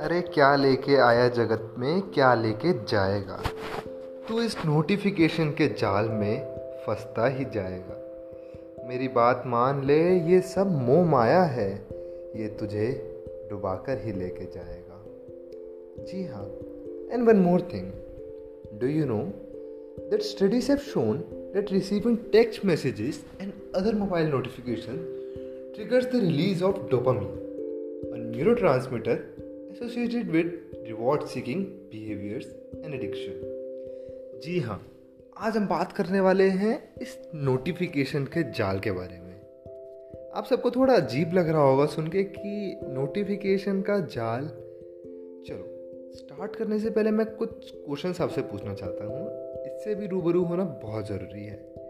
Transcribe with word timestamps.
अरे 0.00 0.20
क्या 0.20 0.56
लेके 0.56 0.96
आया 0.96 1.28
जगत 1.28 1.74
में, 1.78 2.00
क्या 2.00 2.34
लेके 2.34 2.72
जाएगा? 2.72 3.42
तू 4.28 4.42
इस 4.42 4.56
नोटिफिकेशन 4.66 5.50
के 5.50 5.68
जाल 5.68 6.08
में 6.08 6.56
फंसता 6.86 7.28
ही 7.28 7.44
जाएगा। 7.44 8.02
मेरी 8.88 9.08
बात 9.08 9.42
मान 9.46 9.86
ले, 9.86 10.18
ये 10.18 10.40
सब 10.40 10.70
मोह 10.70 11.06
माया 11.06 11.42
है, 11.42 11.72
ये 12.36 12.56
तुझे 12.60 13.16
डुबाकर 13.50 13.98
ही 14.04 14.12
लेके 14.12 14.44
जाएगा। 14.44 15.04
जी 16.04 16.26
हाँ 16.26 16.46
and 17.12 17.28
one 17.28 17.36
more 17.36 17.60
thing 17.60 17.92
do 18.80 18.86
you 18.86 19.06
know 19.06 19.18
that 20.10 20.22
studies 20.22 20.68
have 20.68 20.78
shown 20.78 21.18
that 21.54 21.72
receiving 21.72 22.18
text 22.32 22.64
messages 22.64 23.24
and 23.40 23.52
other 23.76 23.94
mobile 23.94 24.26
notification 24.26 25.12
triggers 25.76 26.06
the 26.12 26.20
release 26.20 26.60
of 26.62 26.76
dopamine, 26.90 27.32
a 28.12 28.18
neurotransmitter 28.18 29.16
associated 29.72 30.30
with 30.36 30.46
reward 30.86 31.26
seeking 31.32 31.66
behaviors 31.90 32.46
and 32.84 32.96
addiction. 32.98 33.34
जी 34.44 34.58
हाँ 34.60 34.80
आज 35.38 35.56
हम 35.56 35.66
बात 35.66 35.92
करने 35.92 36.20
वाले 36.20 36.44
हैं 36.44 36.94
इस 37.02 37.18
notification 37.34 38.24
के 38.24 38.52
जाल 38.52 38.78
के 38.78 38.92
बारे 38.92 39.20
में। 39.20 39.36
आप 40.34 40.44
सबको 40.44 40.70
थोड़ा 40.70 40.94
अजीब 40.94 41.34
लग 41.34 41.48
रहा 41.48 41.62
होगा 41.62 41.86
सुन 41.86 42.08
के 42.08 42.22
कि 42.22 42.80
नोटिफिकेशन 42.88 43.82
का 43.82 43.98
जाल 43.98 44.48
चलो 45.48 46.12
स्टार्ट 46.14 46.56
करने 46.56 46.78
से 46.78 46.90
पहले 46.90 47.10
मैं 47.10 47.26
कुछ 47.26 47.70
क्वेश्चन 47.70 48.22
आपसे 48.24 48.42
पूछना 48.42 48.74
चाहता 48.74 49.04
हूँ। 49.04 49.26
इससे 49.66 49.94
भी 49.94 50.06
रूबरू 50.06 50.44
होना 50.44 50.64
बहुत 50.82 51.08
ज़रूरी 51.08 51.44
है। 51.44 51.85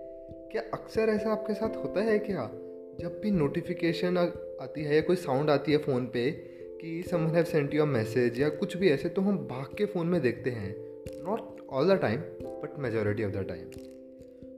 क्या 0.56 0.64
अक्सर 0.74 1.08
ऐसा 1.08 1.30
आपके 1.30 1.54
साथ 1.54 1.76
होता 1.76 2.00
है 2.00 2.18
क्या? 2.18 2.50
जब 3.00 3.20
भी 3.22 3.30
नोटिफिकेशन 3.30 4.18
आती 4.62 4.82
है 4.82 4.94
या 4.94 5.00
कोई 5.00 5.16
साउंड 5.16 5.50
आती 5.50 5.72
है 5.72 5.78
फ़ोन 5.78 6.06
पे 6.06 6.30
कि 6.80 7.02
someone 7.10 7.26
have 7.26 7.44
sent 7.44 7.74
you 7.74 7.86
message 7.86 8.40
या 8.40 8.48
कुछ 8.48 8.76
भी 8.76 8.90
ऐसे 8.90 9.08
तो 9.08 9.22
हम 9.22 9.38
भाग 9.38 9.76
के 9.78 9.84
फ़ोन 9.84 10.06
में 10.06 10.20
देखते 10.20 10.50
हैं। 10.50 10.76
Not 11.24 11.66
all 11.70 11.94
the 11.94 12.00
time 12.00 12.20
but 12.42 12.78
majority 12.78 13.24
of 13.24 13.32
the 13.32 13.36
time 13.36 13.64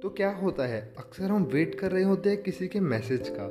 तो 0.03 0.09
क्या 0.09 0.31
होता 0.31 0.67
है? 0.67 0.95
अक्सर 0.99 1.25
हम 1.25 1.43
वेट 1.43 1.75
कर 1.75 1.93
रहे 1.93 2.03
होते 2.03 2.29
हैं 2.29 2.43
किसी 2.43 2.69
के 2.69 2.81
मैसेज 2.81 3.29
का 3.29 3.47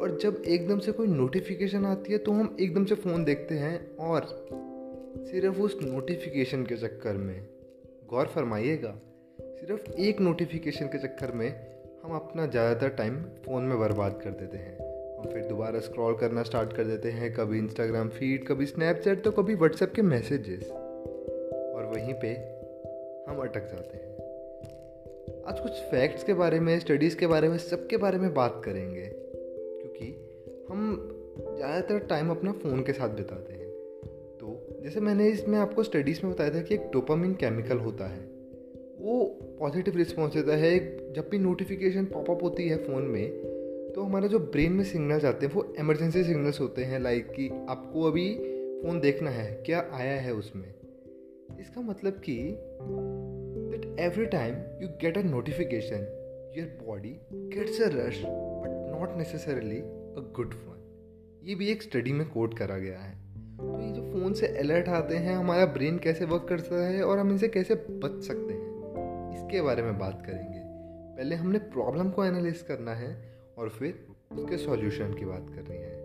और 0.00 0.18
जब 0.18 0.42
एकदम 0.46 0.78
से 0.78 0.92
कोई 0.92 1.06
नोटिफिकेशन 1.06 1.86
आती 1.86 2.12
है 2.12 2.18
तो 2.18 2.32
हम 2.32 2.56
एकदम 2.60 2.84
से 2.84 2.94
फ़ोन 2.94 3.24
देखते 3.24 3.54
हैं 3.54 3.96
और 3.96 4.46
सिर्फ़ 5.26 5.60
उस 5.60 5.78
नोटिफिकेशन 5.82 6.62
के 6.62 6.76
चक्कर 6.76 7.16
में, 7.16 7.46
गौर 8.10 8.26
फरमाइएगा, 8.26 9.00
सिर्फ़ 9.40 9.90
एक 9.90 10.20
नोटिफिकेशन 10.20 10.86
के 10.86 10.98
चक्कर 10.98 11.32
में 11.32 11.69
हम 12.04 12.14
अपना 12.16 12.46
ज़्यादातर 12.46 12.88
टाइम 12.88 13.16
फ़ोन 13.16 13.62
में 13.62 13.80
बर्बाद 13.80 14.20
कर 14.24 14.30
देते 14.30 14.56
हैं। 14.56 14.76
हम 15.18 15.24
फिर 15.32 15.42
दोबारा 15.44 15.80
स्क्रॉल 15.80 16.14
करना 16.16 16.42
स्टार्ट 16.42 16.72
कर 16.72 16.84
देते 16.84 17.10
हैं, 17.10 17.34
कभी 17.34 17.58
इंस्टाग्राम 17.58 18.08
फ़ीड 18.08 18.46
कभी 18.48 18.66
स्नैपचैट 18.66 19.24
तो 19.24 19.30
कभी 19.30 19.54
व्हाट्सएप 19.54 19.92
के 19.94 20.02
मैसेजेस 20.02 20.70
और 20.70 21.90
वहीं 21.94 22.14
पे 22.14 22.28
हम 23.30 23.38
अटक 23.38 23.68
जाते 23.72 23.96
हैं। 23.96 24.14
आज 25.44 25.60
कुछ 25.60 25.72
फैक्ट्स 25.72 26.24
के 26.24 26.34
बारे 26.34 26.60
में 26.60 26.80
स्टडीज़ 26.80 27.16
के 27.16 27.26
बारे 27.26 27.48
में, 27.48 27.58
सबके 27.58 27.96
बारे 27.96 28.18
में 28.18 28.34
बात 28.34 28.62
करेंगे। 28.64 29.04
क्योंकि 29.04 30.28
हम 30.70 31.08
ज़्यादातर 31.56 31.98
टाइम 31.98 32.30
अपना 32.30 32.52
फ़ोन 32.52 32.82
के 32.82 32.92
साथ 32.92 33.08
बिताते 33.08 33.52
हैं। 33.52 33.70
तो 34.38 34.66
जैसे 34.82 35.00
मैंने 35.00 35.28
इसमें 35.28 35.58
आपको 35.58 35.82
स्टडीज़ 35.82 36.20
में 36.24 36.34
बताया 36.34 36.50
था 36.50 36.62
कि 36.62 36.74
एक 36.74 36.90
डोपामिन 36.92 37.34
केमिकल 37.34 37.78
होता 37.78 38.04
है। 38.04 38.39
वो 39.00 39.24
पॉजिटिव 39.60 39.96
रिस्पॉन्स 39.96 40.34
देता 40.34 40.56
है। 40.56 40.78
जब 41.12 41.28
भी 41.30 41.38
नोटिफिकेशन 41.38 42.04
पॉपअप 42.04 42.42
होती 42.42 42.68
है 42.68 42.76
फ़ोन 42.76 43.02
में 43.02 43.30
तो 43.94 44.02
हमारा 44.02 44.26
जो 44.26 44.38
ब्रेन 44.38 44.72
में 44.72 44.84
सिग्नल्स 44.84 45.24
आते 45.24 45.46
हैं, 45.46 45.52
वो 45.52 45.74
एमरजेंसी 45.78 46.24
सिग्नल्स 46.24 46.60
होते 46.60 46.84
हैं 46.84 47.00
लाइक 47.00 47.30
कि 47.30 47.48
आपको 47.68 48.02
अभी 48.02 48.34
फ़ोन 48.82 49.00
देखना 49.00 49.30
है, 49.30 49.62
क्या 49.66 49.88
आया 49.92 50.20
है 50.20 50.34
उसमें? 50.34 50.74
इसका 51.60 51.80
मतलब 51.80 52.12
कि 52.12 52.36
that 52.56 53.98
every 54.00 54.26
time 54.26 54.54
you 54.82 54.88
get 54.88 55.18
a 55.18 55.22
notification 55.22 56.52
your 56.56 56.86
body 56.86 57.16
gets 57.32 57.80
a 57.80 57.88
rush 57.88 58.22
but 58.24 58.98
not 58.98 59.16
necessarily 59.16 59.78
a 59.78 60.32
good 60.36 60.54
one 60.54 61.40
ये 61.44 61.54
भी 61.54 61.70
एक 61.70 61.82
स्टडी 61.82 62.12
में 62.12 62.28
कोट 62.30 62.58
करा 62.58 62.78
गया 62.78 62.98
है। 62.98 63.14
तो 63.58 63.80
ये 63.80 63.92
जो 63.92 64.10
फ़ोन 64.12 64.32
से 64.32 64.46
अलर्ट 64.46 64.88
आते 64.88 65.16
हैं, 65.16 65.36
हमारा 65.36 65.66
ब्रेन 65.66 65.98
कैसे 65.98 66.24
वर्क 66.24 66.46
करता 66.48 66.86
है 66.88 67.02
और 67.02 67.18
हम 67.18 67.30
इनसे 67.30 67.48
कैसे 67.48 67.74
बच 67.74 68.22
सकते 68.22 68.52
हैं? 68.54 68.69
इसके 69.34 69.62
बारे 69.62 69.82
में 69.82 69.98
बात 69.98 70.22
करेंगे। 70.26 70.60
पहले 71.16 71.36
हमने 71.36 71.58
प्रॉब्लम 71.72 72.10
को 72.10 72.24
एनालाइज 72.24 72.62
करना 72.62 72.94
है 72.94 73.10
और 73.58 73.68
फिर 73.68 74.06
उसके 74.32 74.56
सॉल्यूशन 74.58 75.14
की 75.14 75.24
बात 75.24 75.46
करनी 75.54 75.76
है। 75.76 75.98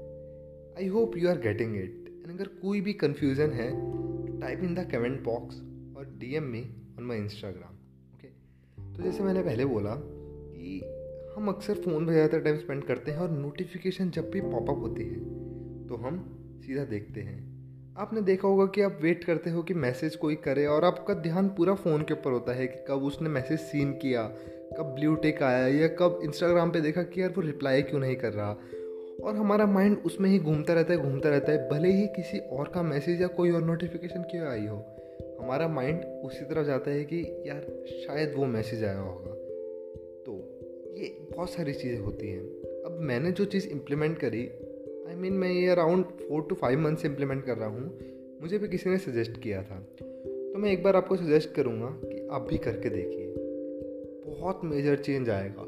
I 0.77 0.87
hope 0.87 1.17
you 1.17 1.29
are 1.29 1.37
getting 1.39 1.75
it 1.75 2.07
and 2.07 2.29
अगर 2.29 2.47
कोई 2.61 2.81
भी 2.81 2.93
कन्फ्यूज़न 2.95 3.51
है 3.51 3.69
तो 3.71 4.37
type 4.39 4.63
in 4.63 4.75
the 4.75 4.89
comment 4.91 5.21
box 5.23 5.61
और 5.97 6.15
D 6.19 6.33
M 6.35 6.43
me 6.43 6.61
on 6.99 7.03
my 7.03 7.17
Instagram 7.17 7.73
okay 8.15 8.27
तो 8.95 9.03
जैसे 9.03 9.23
मैंने 9.23 9.43
पहले 9.43 9.65
बोला 9.65 9.95
कि 9.95 10.79
हम 11.35 11.47
अक्सर 11.47 11.73
फ़ोन 11.75 12.05
पर 12.05 12.11
ज़्यादातर 12.11 12.43
टाइम 12.43 12.57
स्पेंड 12.57 12.83
करते 12.83 13.11
हैं 13.11 13.19
और 13.19 13.31
नोटिफिकेशन 13.31 14.09
जब 14.09 14.29
भी 14.31 14.41
पॉपअप 14.41 14.79
होती 14.79 15.03
है 15.03 15.19
तो 15.87 15.95
हम 15.95 16.19
सीधा 16.65 16.83
देखते 16.85 17.21
हैं। 17.21 17.54
आपने 17.97 18.21
देखा 18.21 18.47
होगा 18.47 18.65
कि 18.65 18.81
आप 18.81 18.99
वेट 19.01 19.23
करते 19.23 19.49
हो 19.49 19.63
कि 19.63 19.73
मैसेज 19.73 20.15
कोई 20.15 20.35
करे 20.35 20.65
और 20.65 20.85
आपका 20.85 21.13
ध्यान 21.13 21.49
पूरा 21.49 21.73
फ़ोन 21.73 22.01
के 22.01 22.13
ऊपर 22.13 22.31
होता 22.31 22.53
है 22.53 22.67
कि 22.67 22.85
कब 22.87 23.03
उसने 23.03 23.29
मैसेज 23.29 23.59
सीन 23.59 23.91
किया, 23.93 24.23
कब 24.77 24.95
ब्लू 24.99 25.15
टेक 25.15 25.43
आया 25.43 25.67
या 25.67 25.87
कब 25.87 26.19
इंस्टाग्राम 26.23 26.71
पे 26.71 26.81
देखा 26.81 27.03
कि 27.03 27.21
यार 27.21 27.29
वो 27.29 27.41
रिप्लाई 27.41 27.81
क्यों 27.81 27.99
नहीं 27.99 28.15
कर 28.15 28.33
रहा। 28.33 28.49
और 29.23 29.35
हमारा 29.35 29.65
माइंड 29.65 29.97
उसमें 29.97 30.29
ही 30.29 30.39
घूमता 30.39 30.73
रहता 30.73 30.93
है, 30.93 30.99
घूमता 30.99 31.29
रहता 31.29 31.51
है, 31.51 31.69
भले 31.69 31.89
ही 31.89 32.07
किसी 32.07 32.39
और 32.39 32.67
का 32.67 32.83
मैसेज 32.83 33.21
या 33.21 33.27
कोई 33.27 33.51
और 33.51 33.63
नोटिफिकेशन 33.63 34.21
क्यों 34.21 34.47
आई 34.47 34.65
हो। 34.65 34.77
हमारा 35.41 35.67
माइंड 35.67 36.03
उसी 36.03 36.45
तरह 36.45 36.63
जाता 36.63 36.91
है 36.91 37.03
कि 37.03 37.43
यार 37.47 37.83
शायद 37.87 38.33
वो 38.35 38.45
मैसेज 38.45 38.83
आया 38.83 38.99
होगा। 38.99 39.31
तो 40.25 40.59
ये 40.97 41.27
बहुत 41.35 41.49
सारी 41.49 41.73
चीज़ें 41.73 41.99
होती 41.99 42.27
हैं। 42.27 42.43
अब 42.83 42.97
मैंने 43.01 43.31
जो 43.31 43.45
चीज़ 43.45 43.67
इम्प्लीमेंट 43.67 44.17
करी 44.17 44.49
आई 45.07 45.13
I 45.13 45.17
मीन 45.17 45.29
mean, 45.29 45.41
मैं 45.41 45.51
ये 45.51 45.67
around 45.67 46.05
four 46.05 46.41
to 46.49 46.55
five 46.55 46.79
month 46.79 46.97
से 46.97 47.07
इम्प्लीमेंट 47.07 47.45
कर 47.45 47.57
रहा 47.57 47.67
हूँ। 47.67 47.99
मुझे 48.41 48.57
भी 48.57 48.67
किसी 48.67 48.89
ने 48.89 48.97
सजेस्ट 48.97 49.41
किया 49.41 49.63
था। 49.63 49.87
तो 50.01 50.57
मैं 50.57 50.71
एक 50.71 50.83
बार 50.83 50.95
आपको 50.95 51.15
सजेस्ट 51.15 51.53
करूँगा 51.53 51.85
कि 51.85 52.27
आप 52.31 52.41
भी 52.41 52.57
करके 52.57 52.89
देखिए। 52.89 53.33
बहुत 54.27 54.61
मेजर 54.63 54.95
चेंज 54.95 55.29
आएगा। 55.29 55.65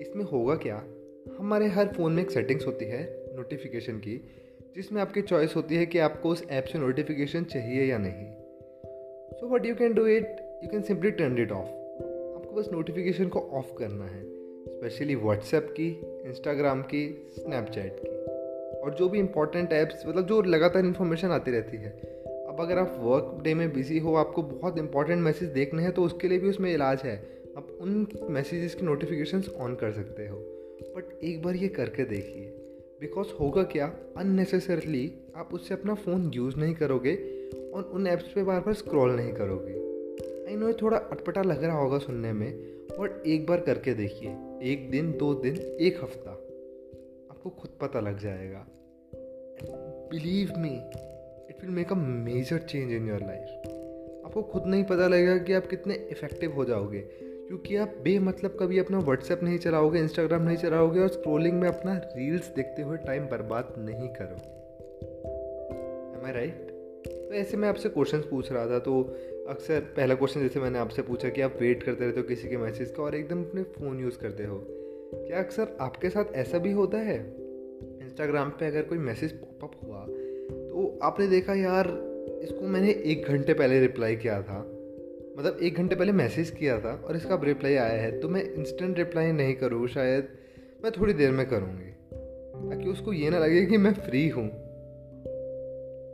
इसमें 0.00 0.24
होगा 0.24 0.54
क्या? 0.54 0.84
हमारे 1.38 1.66
हर 1.66 1.88
फ़ोन 1.88 2.12
में 2.12 2.22
एक 2.22 2.30
सेटिंग्स 2.30 2.66
होती 2.66 2.84
है 2.84 3.26
नोटिफिकेशन 3.36 3.98
की 3.98 4.24
जिसमें 4.76 5.02
आपकी 5.02 5.22
चॉइस 5.22 5.56
होती 5.56 5.74
है 5.74 5.86
कि 5.86 5.98
आपको 5.98 6.28
उस 6.28 6.46
ऐप 6.50 6.64
से 6.64 6.78
नोटिफिकेशन 6.78 7.44
चाहिए 7.44 7.84
या 7.84 7.98
नहीं। 7.98 8.26
So 9.36 9.48
what 9.48 9.66
you 9.66 9.74
can 9.74 9.94
do 9.94 10.06
it 10.06 10.26
you 10.64 10.70
can 10.70 10.82
simply 10.82 11.10
turn 11.10 11.38
it 11.38 11.52
off 11.52 11.68
आपको 12.36 12.54
बस 12.54 12.68
नोटिफिकेशन 12.72 13.28
को 13.28 13.40
ऑफ़ 13.40 13.78
करना 13.78 14.04
है 14.04 14.22
स्पेशली 14.66 15.14
व्हाट्सएप 15.14 15.68
की 15.70 16.00
इंस्टाग्राम 16.04 16.82
की 16.82 17.26
स्नैपचैट 17.32 17.96
की। 18.00 18.19
और 18.84 18.94
जो 18.94 19.08
भी 19.08 19.18
इंपॉर्टेंट 19.18 19.72
ऐप्स 19.72 20.06
मतलब 20.06 20.26
जो 20.26 20.42
लगातार 20.42 20.84
इन्फॉर्मेशन 20.84 21.28
आती 21.28 21.50
रहती 21.50 21.76
है। 21.76 21.90
अब 22.48 22.56
अगर 22.60 22.78
आप 22.78 22.96
वर्क 23.00 23.40
डे 23.44 23.54
में 23.54 23.72
बिज़ी 23.72 23.98
हो, 23.98 24.14
आपको 24.14 24.42
बहुत 24.42 24.78
इंपॉर्टेंट 24.78 25.20
मैसेज 25.22 25.48
देखने 25.48 25.82
हैं 25.82 25.92
तो 25.92 26.02
उसके 26.02 26.28
लिए 26.28 26.38
भी 26.38 26.48
उसमें 26.48 26.74
इलाज 26.74 27.00
है। 27.00 27.16
आप 27.56 27.68
उन 27.80 28.06
मैसेजेस 28.30 28.74
की 28.74 28.86
नोटिफिकेशंस 28.86 29.48
ऑन 29.48 29.74
कर 29.74 29.92
सकते 29.92 30.26
हो। 30.26 30.36
बट 30.96 31.24
एक 31.24 31.42
बार 31.42 31.56
ये 31.56 31.68
करके 31.68 32.04
देखिए। 32.04 32.56
बिकॉज़ 33.00 33.26
होगा 33.40 33.62
क्या? 33.62 33.92
अननेसेसरली 34.16 35.12
आप 35.36 35.54
उससे 35.54 35.74
अपना 35.74 35.94
फ़ोन 35.94 36.30
यूज़ 36.34 36.56
नहीं 36.56 36.74
करोगे 36.74 37.14
और 37.74 37.82
उन 37.82 38.06
ऐप्स 38.06 38.32
पे 38.32 38.42
बार 38.42 38.60
बार 38.60 38.74
स्क्रॉल 38.74 39.10
नहीं 39.10 39.32
करोगे। 39.32 39.72
आई 40.48 40.56
नो 40.56 40.72
थोड़ा 40.72 40.96
अटपटा 40.96 41.42
लग 41.42 41.64
रहा 41.64 41.78
होगा 41.78 41.98
सुनने 41.98 42.32
में 42.32 42.52
बट 43.00 43.26
एक 43.26 43.46
बार 43.46 43.60
करके 43.60 43.94
देखिए। 43.94 44.30
एक 44.62 44.90
दिन, 44.90 45.12
दो 45.12 45.34
दिन, 45.34 45.56
एक 45.56 46.00
हफ़्ता। 46.02 46.46
आपको 47.40 47.50
खुद 47.50 47.70
पता 47.80 48.00
लग 48.00 48.18
जाएगा। 48.18 48.66
Believe 50.10 50.52
me 50.58 50.72
it 51.50 51.62
will 51.62 51.70
make 51.70 51.92
a 51.92 51.94
major 51.94 52.58
change 52.58 52.92
in 52.92 53.08
your 53.08 53.20
life 53.20 54.24
आपको 54.26 54.42
खुद 54.42 54.66
नहीं 54.66 54.84
पता 54.84 55.06
लगेगा 55.08 55.36
कि 55.38 55.52
आप 55.52 55.66
कितने 55.66 55.94
इफ़ेक्टिव 55.94 56.52
हो 56.52 56.64
जाओगे। 56.64 57.00
क्योंकि 57.00 57.76
आप 57.76 57.94
बेमतलब 58.02 58.56
कभी 58.60 58.78
अपना 58.78 58.98
व्हाट्सएप 58.98 59.42
नहीं 59.42 59.58
चलाओगे 59.58 60.00
इंस्टाग्राम 60.00 60.42
नहीं 60.42 60.56
चलाओगे 60.56 61.00
और 61.00 61.08
स्क्रोलिंग 61.08 61.60
में 61.60 61.68
अपना 61.68 61.96
रील्स 62.16 62.48
देखते 62.48 62.82
हुए 62.82 62.96
टाइम 62.96 63.26
बर्बाद 63.26 63.74
नहीं 63.78 64.08
करोगे 64.08 64.58
एम 66.18 66.26
आई 66.26 66.32
राइट 66.32 66.68
तो 67.06 67.34
ऐसे 67.34 67.56
मैं 67.56 67.68
आपसे 67.68 67.88
क्वेश्चंस 67.88 68.24
पूछ 68.24 68.52
रहा 68.52 68.66
था 68.66 68.78
तो 68.78 69.02
अक्सर 69.48 69.80
पहला 69.80 70.14
क्वेश्चन 70.14 70.40
जैसे 70.40 70.60
मैंने 70.60 70.78
आपसे 70.78 71.02
पूछा 71.02 71.28
कि 71.28 71.40
आप 71.40 71.56
वेट 71.60 71.82
करते 71.82 72.04
रहते 72.04 72.20
हो 72.20 72.26
किसी 72.26 72.48
के 72.48 72.56
मैसेज 72.56 72.90
का 72.90 73.02
और 73.02 73.14
एकदम 73.14 73.44
अपने 73.44 73.62
फ़ोन 73.62 74.00
यूज़ 74.00 74.18
करते 74.18 74.44
हो। 74.44 74.79
क्या 75.12 75.38
अक्सर 75.38 75.76
आपके 75.80 76.10
साथ 76.10 76.32
ऐसा 76.34 76.58
भी 76.58 76.72
होता 76.72 76.98
है? 76.98 77.18
इंस्टाग्राम 78.02 78.50
पे 78.50 78.66
अगर 78.66 78.82
कोई 78.82 78.98
मैसेज 78.98 79.32
पॉपअप 79.32 79.80
हुआ 79.84 80.04
तो 80.06 80.98
आपने 81.02 81.26
देखा, 81.26 81.54
यार, 81.54 81.88
इसको 82.42 82.68
मैंने 82.68 82.90
एक 82.90 83.26
घंटे 83.28 83.54
पहले 83.54 83.80
रिप्लाई 83.80 84.16
किया 84.16 84.40
था। 84.42 84.58
मतलब 85.38 85.58
एक 85.62 85.76
घंटे 85.76 85.94
पहले 85.94 86.12
मैसेज 86.12 86.50
किया 86.50 86.78
था 86.80 86.94
और 86.96 87.16
इसका 87.16 87.34
अब 87.34 87.44
रिप्लाई 87.44 87.74
आया 87.74 88.00
है 88.02 88.18
तो 88.20 88.28
मैं 88.28 88.42
इंस्टेंट 88.44 88.98
रिप्लाई 88.98 89.32
नहीं 89.32 89.54
करूँ, 89.54 89.86
शायद 89.88 90.28
मैं 90.84 90.92
थोड़ी 90.92 91.12
देर 91.12 91.30
में 91.30 91.46
करूँगी। 91.48 91.90
ताकि 92.70 92.88
उसको 92.88 93.12
ये 93.12 93.30
ना 93.30 93.38
लगे 93.38 93.64
कि 93.66 93.76
मैं 93.76 93.92
फ्री 93.94 94.28
हूँ। 94.28 94.48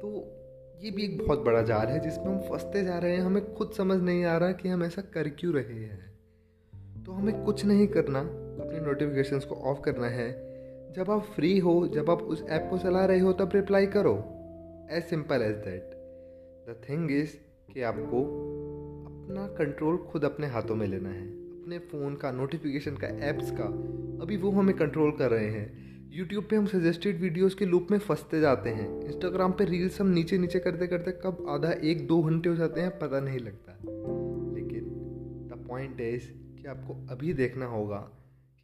तो 0.01 0.33
ये 0.81 0.91
भी 0.91 1.05
एक 1.05 1.19
बहुत 1.19 1.45
बड़ा 1.45 1.63
जाल 1.63 1.87
है, 1.87 2.01
जिसमें 2.01 2.27
हम 2.27 2.39
फंसते 2.41 2.85
जा 2.85 2.99
रहे 2.99 3.13
हैं। 3.13 3.21
हमें 3.21 3.55
खुद 3.55 3.71
समझ 3.77 4.01
नहीं 4.03 4.25
आ 4.25 4.37
रहा 4.37 4.53
कि 4.53 4.69
हम 4.69 4.83
ऐसा 4.85 5.03
कर 5.03 5.29
क्यों 5.29 5.55
रहे 5.55 5.81
हैं। 5.81 7.05
तो 7.05 7.13
हमें 7.13 7.43
कुछ 7.45 7.65
नहीं 7.65 7.87
करना। 7.87 8.23
अपने 8.61 8.81
नोटिफिकेशंस 8.81 9.45
को 9.45 9.55
ऑफ़ 9.55 9.81
करना 9.81 10.07
है। 10.07 10.47
जब 10.93 11.11
आप 11.11 11.23
फ्री 11.23 11.59
हो, 11.59 11.89
जब 11.89 12.11
आप 12.11 12.23
उस 12.23 12.45
ऐप 12.49 12.67
को 12.71 12.79
चला 12.79 13.05
रहे 13.05 13.19
हो, 13.19 13.33
तब 13.33 13.51
रिप्लाई 13.55 13.87
करो। 13.87 14.25
As 14.91 15.05
simple 15.05 15.43
as 15.43 15.57
that 15.57 15.91
the 16.69 16.83
thing 16.91 17.11
is 17.11 17.37
कि 17.73 17.83
आपको 17.83 18.23
अपना 19.07 19.47
कंट्रोल 19.47 19.97
खुद 19.97 20.25
अपने 20.25 20.47
हाथों 20.47 20.77
में 20.77 20.87
लेना 20.87 21.09
है। 21.09 21.29
अपने 21.29 21.79
फ़ोन 21.79 22.17
का 22.17 22.33
नोटिफिकेशन 22.33 22.95
का 22.95 23.29
एप्स 23.29 23.51
का, 23.51 23.65
अभी 24.23 24.37
वो 24.37 24.51
हमें 24.51 24.77
कंट्रोल 24.77 25.11
कर 25.11 25.31
रहे 25.31 25.47
हैं। 25.47 25.87
यूट्यूब 26.13 26.45
पे 26.45 26.57
हम 26.57 26.67
सजेस्टेड 26.67 27.21
वीडियोस 27.21 27.55
के 27.55 27.65
लूप 27.65 27.87
में 27.91 27.99
फंसते 27.99 28.41
जाते 28.41 28.71
हैं। 28.71 29.01
इंस्टाग्राम 29.01 29.53
पे 29.53 29.65
रील्स 29.65 30.01
हम 30.01 30.07
नीचे 30.07 30.39
नीचे 30.39 30.59
करते 30.59 30.87
करते 30.87 31.11
कब 31.11 31.47
आधा 31.49 31.71
एक, 31.73 32.07
दो 32.07 32.23
घंटे 32.23 32.49
हो 32.49 32.57
जाते 32.57 32.81
हैं, 32.81 32.99
पता 32.99 33.21
नहीं 33.21 33.39
लगता। 33.39 33.79
लेकिन 34.55 34.81
द 35.53 35.67
पॉइंट 35.69 36.01
इज़ 36.01 36.31
कि 36.63 36.69
आपको 36.69 37.07
अभी 37.11 37.35
देखना 37.35 37.67
होगा। 37.67 38.11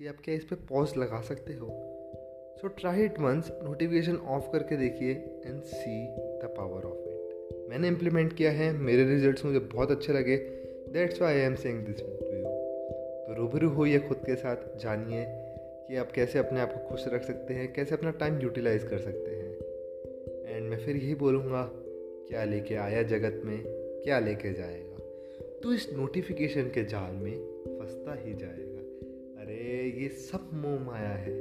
कि 0.03 0.09
आप 0.09 0.17
क्या 0.25 0.35
इस 0.35 0.45
पर 0.45 0.57
पॉज 0.69 0.93
लगा 0.99 1.21
सकते 1.21 1.53
हो? 1.53 1.67
So 2.61 2.69
try 2.69 3.05
it 3.05 3.19
once 3.21 3.51
notification 3.63 4.17
off 4.27 4.45
करके 4.53 4.77
देखिए 4.77 5.11
and 5.47 5.61
see 5.63 5.93
the 6.39 6.49
power 6.57 6.87
of 6.87 7.05
it 7.09 7.69
मैंने 7.71 7.89
इम्प्लीमेंट 7.89 8.33
किया 8.33 8.51
है, 8.51 8.73
मेरे 8.73 9.05
रिजल्ट्स 9.05 9.45
मुझे 9.45 9.59
बहुत 9.59 9.91
अच्छे 9.91 10.13
लगे 10.13 10.37
that's 10.93 11.23
why 11.23 11.35
I 11.35 11.41
am 11.41 11.55
saying 11.55 11.79
this 11.87 12.01
to 12.01 12.07
you 12.07 12.43
तो 13.27 13.35
रूबरू 13.35 13.69
होइए 13.69 13.99
खुद 13.99 14.17
के 14.17 14.35
साथ, 14.35 14.57
जानिए 14.81 15.25
कि 15.29 15.97
आप 15.97 16.13
कैसे 16.13 16.39
अपने 16.39 16.61
आप 16.61 16.73
को 16.73 16.89
खुश 16.89 17.05
रख 17.09 17.23
सकते 17.23 17.55
हैं, 17.55 17.73
कैसे 17.73 17.95
अपना 17.95 18.11
टाइम 18.11 18.41
यूटिलाइज 18.41 18.85
कर 18.85 18.99
सकते 18.99 19.31
हैं. 19.31 20.57
एंड 20.57 20.71
मैं 20.71 20.79
फिर 20.79 20.97
यही 20.97 21.15
बोलूँगा, 21.15 21.63
क्या 22.29 22.45
लेके 22.45 22.75
आया 22.75 23.03
जगत 23.03 23.41
में, 23.45 23.63
क्या 24.05 24.19
लेके 24.19 24.53
जाएगा? 24.53 24.99
तो 25.63 25.73
इस 25.73 25.89
नोटिफिकेशन 25.93 26.71
के 26.75 26.85
जाल 26.85 27.15
में 27.15 27.35
फंसता 27.79 28.21
ही 28.25 28.35
जाएगा। 28.35 28.72
अरे, 29.43 30.03
ये 30.03 30.09
सब 30.09 30.50
मोह 30.53 30.81
माया 30.81 31.09
है। 31.09 31.39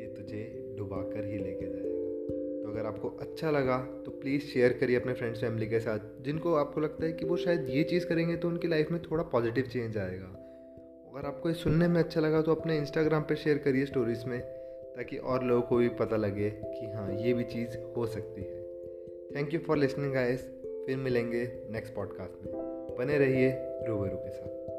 ये 0.00 0.14
तुझे 0.16 0.74
डुबा 0.78 0.96
कर 0.96 1.24
ही 1.24 1.38
लेके 1.38 1.66
जाएगा। 1.66 2.64
तो 2.64 2.70
अगर 2.70 2.86
आपको 2.86 3.08
अच्छा 3.08 3.50
लगा 3.50 4.02
तो 4.04 4.10
प्लीज़ 4.10 4.42
शेयर 4.42 4.72
करिए 4.72 4.96
अपने 4.96 5.12
फ्रेंड्स 5.12 5.40
फैमिली 5.40 5.66
के 5.66 5.80
साथ। 5.80 5.98
जिनको 6.22 6.54
आपको 6.54 6.80
लगता 6.80 7.06
है 7.06 7.12
कि 7.12 7.24
वो 7.24 7.36
शायद 7.36 7.66
ये 7.68 7.82
चीज़ 7.84 8.06
करेंगे 8.06 8.36
तो 8.36 8.48
उनकी 8.48 8.68
लाइफ 8.68 8.90
में 8.90 9.02
थोड़ा 9.02 9.22
पॉजिटिव 9.22 9.64
चेंज 9.64 9.98
आएगा। 9.98 10.26
अगर 11.14 11.26
आपको 11.26 11.48
ये 11.48 11.54
सुनने 11.54 11.88
में 11.88 12.00
अच्छा 12.00 12.20
लगा 12.20 12.42
तो 12.42 12.54
अपने 12.54 12.78
इंस्टाग्राम 12.78 13.22
पर 13.22 13.34
शेयर 13.34 13.58
करिए 13.58 13.86
स्टोरीज़ 13.86 14.26
में, 14.26 14.40
ताकि 14.96 15.16
और 15.16 15.44
लोगों 15.44 15.62
को 15.62 15.76
भी 15.76 15.88
पता 15.88 16.16
लगे 16.16 16.50
कि 16.50 16.90
हाँ 16.90 17.12
ये 17.12 17.34
भी 17.34 17.44
चीज़ 17.44 17.78
हो 17.96 18.06
सकती 18.06 18.42
है। 18.42 18.62
Thank 19.36 19.54
you 19.54 19.60
for 19.60 19.76
listening 19.76 20.12
guys 20.12 20.40
फिर 20.86 20.96
मिलेंगे 20.96 21.52
नेक्स्ट 21.70 21.94
पॉडकास्ट 21.94 22.46
में। 22.46 22.54
बने 22.98 23.18
रहिए 23.18 23.56
रूबरू 23.58 24.16
के 24.16 24.30
साथ। 24.30 24.73